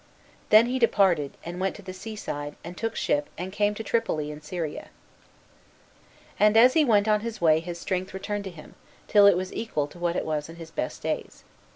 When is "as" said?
6.57-6.73